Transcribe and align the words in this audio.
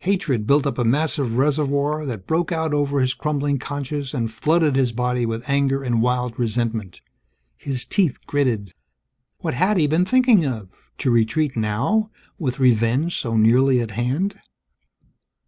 Hatred 0.00 0.44
built 0.44 0.66
up 0.66 0.76
a 0.76 0.82
massive 0.84 1.36
reservoir, 1.38 2.04
that 2.04 2.26
broke 2.26 2.50
out 2.50 2.74
over 2.74 2.98
his 2.98 3.14
crumbling 3.14 3.60
conscience 3.60 4.12
and 4.12 4.28
flooded 4.34 4.74
his 4.74 4.90
body 4.90 5.24
with 5.24 5.48
anger 5.48 5.84
and 5.84 6.02
wild 6.02 6.36
resentment. 6.36 7.00
His 7.56 7.84
teeth 7.86 8.18
gritted. 8.26 8.74
What 9.38 9.54
had 9.54 9.76
he 9.76 9.86
been 9.86 10.04
thinking 10.04 10.44
of 10.44 10.68
to 10.98 11.12
retreat 11.12 11.56
now, 11.56 12.10
with 12.40 12.58
revenge 12.58 13.20
so 13.20 13.36
nearly 13.36 13.78
at 13.80 13.92
hand! 13.92 14.40